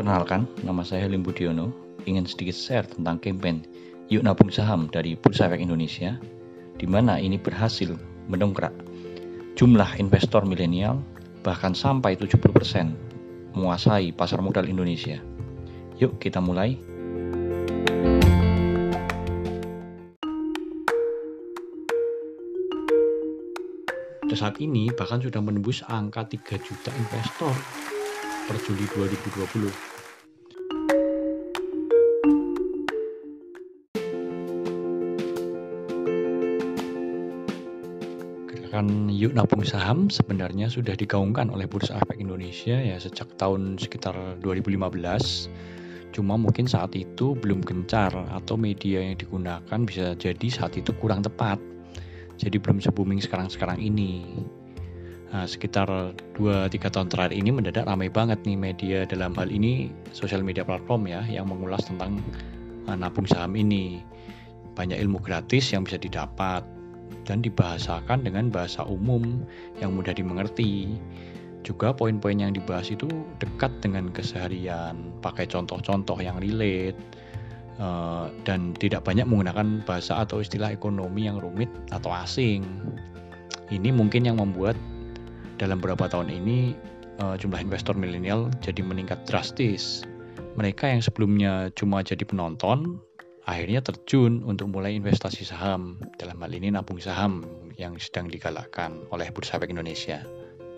[0.00, 1.68] Perkenalkan, nama saya Lim Budiono.
[2.08, 3.68] Ingin sedikit share tentang campaign
[4.08, 6.16] Yuk Nabung Saham dari Bursa Efek Indonesia,
[6.80, 7.92] di mana ini berhasil
[8.32, 8.72] mendongkrak
[9.60, 11.04] jumlah investor milenial
[11.44, 15.20] bahkan sampai 70% menguasai pasar modal Indonesia.
[16.00, 16.80] Yuk kita mulai.
[24.32, 27.52] Saat ini bahkan sudah menembus angka 3 juta investor
[28.48, 29.89] per Juli 2020.
[38.70, 44.14] Gerakan Yuk Nabung Saham sebenarnya sudah digaungkan oleh Bursa Efek Indonesia ya sejak tahun sekitar
[44.46, 44.78] 2015.
[46.14, 51.26] Cuma mungkin saat itu belum gencar atau media yang digunakan bisa jadi saat itu kurang
[51.26, 51.58] tepat.
[52.38, 54.38] Jadi belum se-booming sekarang-sekarang ini.
[55.34, 60.46] Nah, sekitar 2-3 tahun terakhir ini mendadak ramai banget nih media dalam hal ini sosial
[60.46, 62.22] media platform ya yang mengulas tentang
[62.86, 63.98] uh, nabung saham ini.
[64.78, 66.62] Banyak ilmu gratis yang bisa didapat
[67.26, 69.44] dan dibahasakan dengan bahasa umum
[69.78, 70.98] yang mudah dimengerti.
[71.60, 76.96] Juga poin-poin yang dibahas itu dekat dengan keseharian, pakai contoh-contoh yang relate,
[77.80, 82.64] uh, dan tidak banyak menggunakan bahasa atau istilah ekonomi yang rumit atau asing.
[83.68, 84.74] Ini mungkin yang membuat
[85.60, 86.72] dalam beberapa tahun ini
[87.20, 90.04] uh, jumlah investor milenial jadi meningkat drastis.
[90.56, 92.98] Mereka yang sebelumnya cuma jadi penonton,
[93.50, 95.98] akhirnya terjun untuk mulai investasi saham.
[96.22, 97.42] Dalam hal ini nabung saham
[97.74, 100.22] yang sedang digalakkan oleh Bursa Efek Indonesia.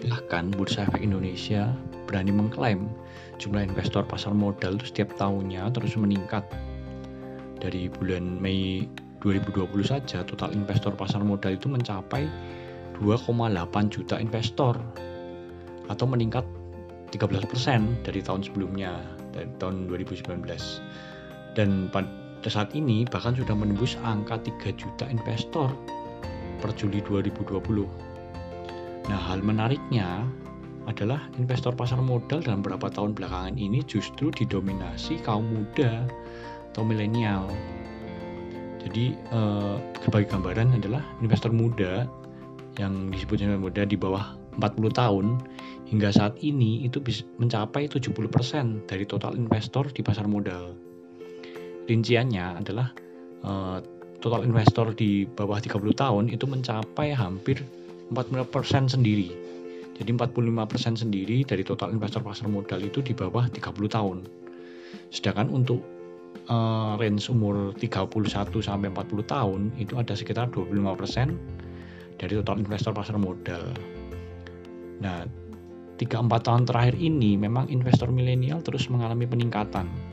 [0.01, 1.69] Bahkan Bursa Efek Indonesia
[2.09, 2.89] berani mengklaim
[3.37, 6.49] jumlah investor pasar modal itu setiap tahunnya terus meningkat.
[7.61, 8.89] Dari bulan Mei
[9.21, 12.25] 2020 saja total investor pasar modal itu mencapai
[13.05, 14.81] 2,8 juta investor
[15.93, 16.43] atau meningkat
[17.13, 18.97] 13% dari tahun sebelumnya
[19.37, 20.41] dari tahun 2019
[21.53, 21.93] dan
[22.51, 25.71] saat ini bahkan sudah menembus angka 3 juta investor
[26.59, 30.27] per Juli 2020 nah hal menariknya
[30.87, 36.07] adalah investor pasar modal dalam beberapa tahun belakangan ini justru didominasi kaum muda
[36.75, 37.47] atau milenial
[38.83, 39.77] jadi eh,
[40.11, 42.11] gambaran adalah investor muda
[42.81, 45.27] yang disebut dengan muda di bawah 40 tahun
[45.89, 47.01] hingga saat ini itu
[47.41, 50.77] mencapai 70% dari total investor di pasar modal.
[51.87, 52.89] Rinciannya adalah
[53.43, 53.79] uh,
[54.23, 57.59] total investor di bawah 30 tahun itu mencapai hampir
[58.15, 59.35] 45% sendiri.
[59.99, 63.61] Jadi 45% sendiri dari total investor pasar modal itu di bawah 30
[63.91, 64.19] tahun.
[65.11, 65.83] Sedangkan untuk
[66.49, 68.09] uh, range umur 31
[68.63, 73.63] sampai 40 tahun itu ada sekitar 25% dari total investor pasar modal.
[75.03, 75.27] Nah,
[75.99, 80.12] 3-4 tahun terakhir ini memang investor milenial terus mengalami peningkatan.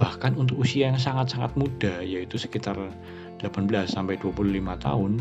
[0.00, 2.74] Bahkan untuk usia yang sangat-sangat muda yaitu sekitar
[3.44, 4.40] 18 sampai 25
[4.80, 5.20] tahun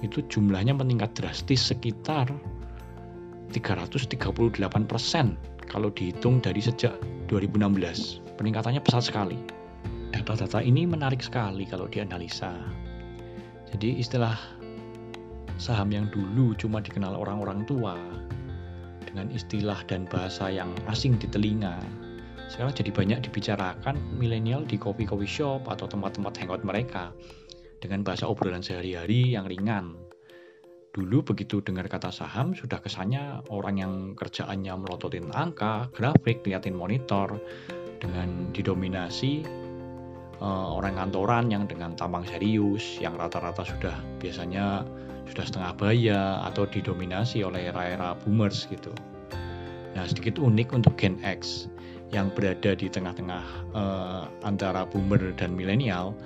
[0.00, 2.32] itu jumlahnya meningkat drastis sekitar
[3.52, 4.16] 338%
[5.68, 6.96] kalau dihitung dari sejak
[7.28, 8.40] 2016.
[8.40, 9.36] Peningkatannya pesat sekali.
[10.08, 12.56] Data-data ini menarik sekali kalau dianalisa.
[13.68, 14.40] Jadi istilah
[15.60, 17.98] saham yang dulu cuma dikenal orang-orang tua
[19.04, 21.76] dengan istilah dan bahasa yang asing di telinga
[22.48, 27.12] sekarang jadi banyak dibicarakan milenial di coffee shop atau tempat-tempat hangout mereka
[27.78, 29.94] dengan bahasa obrolan sehari-hari yang ringan
[30.96, 37.38] dulu begitu dengar kata saham sudah kesannya orang yang kerjaannya melototin angka, grafik, liatin monitor
[38.02, 39.46] dengan didominasi
[40.42, 44.82] uh, orang kantoran yang dengan tampang serius yang rata-rata sudah biasanya
[45.28, 48.90] sudah setengah baya atau didominasi oleh era-era boomers gitu.
[49.92, 51.68] Nah, sedikit unik untuk Gen X
[52.08, 53.44] yang berada di tengah-tengah
[53.76, 56.16] uh, antara boomer dan milenial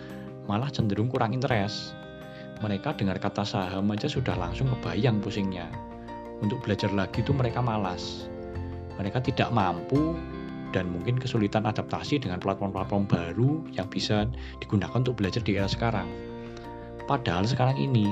[0.47, 1.95] malah cenderung kurang interest.
[2.63, 5.67] Mereka dengar kata saham aja sudah langsung kebayang pusingnya.
[6.43, 8.31] Untuk belajar lagi itu mereka malas.
[8.99, 10.15] Mereka tidak mampu
[10.71, 14.27] dan mungkin kesulitan adaptasi dengan platform-platform baru yang bisa
[14.63, 16.07] digunakan untuk belajar di era sekarang.
[17.11, 18.07] Padahal sekarang ini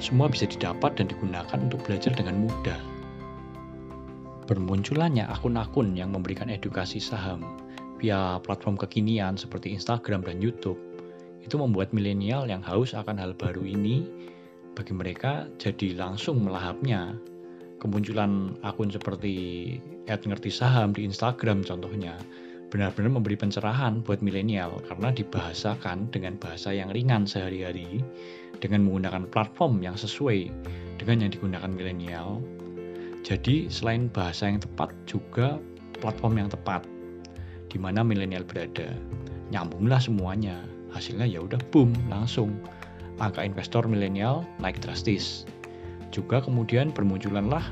[0.00, 2.89] semua bisa didapat dan digunakan untuk belajar dengan mudah.
[4.50, 7.46] Bermunculannya akun-akun yang memberikan edukasi saham
[8.02, 10.74] via platform kekinian seperti Instagram dan YouTube
[11.38, 14.02] itu membuat milenial yang haus akan hal baru ini
[14.74, 17.14] bagi mereka jadi langsung melahapnya.
[17.78, 19.78] Kemunculan akun seperti
[20.10, 22.18] Ngerti Saham di Instagram contohnya
[22.74, 28.02] benar-benar memberi pencerahan buat milenial karena dibahasakan dengan bahasa yang ringan sehari-hari
[28.58, 30.50] dengan menggunakan platform yang sesuai
[30.98, 32.42] dengan yang digunakan milenial.
[33.20, 35.60] Jadi selain bahasa yang tepat juga
[36.00, 36.84] platform yang tepat.
[37.70, 38.90] di mana milenial berada.
[39.54, 40.58] Nyambunglah semuanya.
[40.90, 42.50] Hasilnya ya udah boom langsung.
[43.22, 45.46] Angka investor milenial naik drastis.
[46.10, 47.62] Juga kemudian bermunculanlah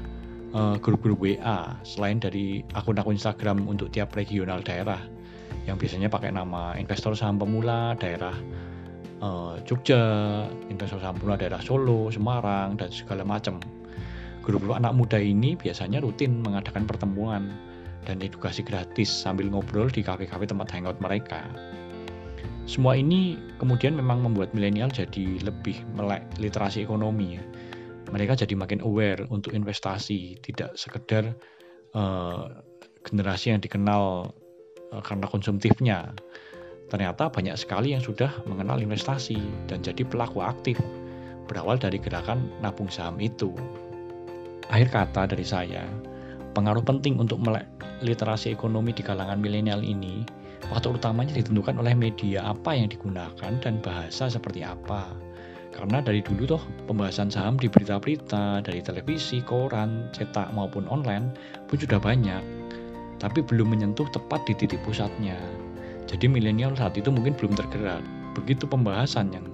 [0.54, 5.02] uh, grup-grup WA selain dari akun-akun Instagram untuk tiap regional daerah
[5.66, 8.32] yang biasanya pakai nama investor saham pemula daerah
[9.20, 13.60] uh, Jogja, investor saham pemula daerah Solo, Semarang dan segala macam.
[14.48, 17.52] Grup-grup anak muda ini biasanya rutin mengadakan pertemuan
[18.08, 21.44] dan edukasi gratis sambil ngobrol di kafe-kafe tempat hangout mereka.
[22.64, 27.44] Semua ini kemudian memang membuat milenial jadi lebih melek literasi ekonomi ya.
[28.08, 31.36] Mereka jadi makin aware untuk investasi, tidak sekedar
[31.92, 32.48] uh,
[33.04, 34.32] generasi yang dikenal
[34.96, 36.16] uh, karena konsumtifnya.
[36.88, 39.36] Ternyata banyak sekali yang sudah mengenal investasi
[39.68, 40.80] dan jadi pelaku aktif
[41.44, 43.52] berawal dari gerakan nabung saham itu.
[44.68, 45.88] Akhir kata dari saya,
[46.52, 47.64] pengaruh penting untuk melek
[48.04, 50.28] literasi ekonomi di kalangan milenial ini,
[50.68, 55.08] faktor utamanya ditentukan oleh media apa yang digunakan dan bahasa seperti apa.
[55.72, 61.32] Karena dari dulu toh pembahasan saham di berita-berita, dari televisi, koran, cetak maupun online
[61.64, 62.44] pun sudah banyak.
[63.16, 65.38] Tapi belum menyentuh tepat di titik pusatnya.
[66.04, 68.04] Jadi milenial saat itu mungkin belum tergerak.
[68.36, 69.48] Begitu pembahasan yang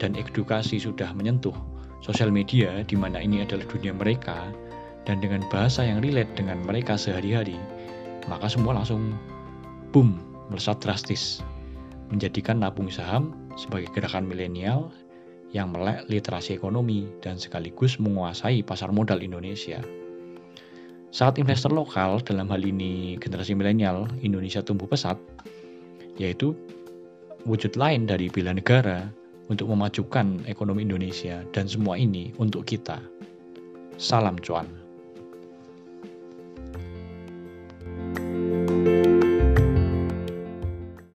[0.00, 1.54] dan edukasi sudah menyentuh
[2.00, 4.50] sosial media di mana ini adalah dunia mereka,
[5.08, 7.56] dan dengan bahasa yang relate dengan mereka sehari-hari,
[8.28, 9.16] maka semua langsung
[9.90, 10.20] boom,
[10.52, 11.40] melesat drastis,
[12.12, 14.92] menjadikan nabung saham sebagai gerakan milenial
[15.56, 19.80] yang melek literasi ekonomi dan sekaligus menguasai pasar modal Indonesia.
[21.08, 25.16] Saat investor lokal, dalam hal ini generasi milenial Indonesia tumbuh pesat,
[26.20, 26.52] yaitu
[27.48, 29.08] wujud lain dari bela negara
[29.48, 33.00] untuk memajukan ekonomi Indonesia dan semua ini untuk kita.
[33.98, 34.68] Salam cuan.
[38.68, 39.17] thank you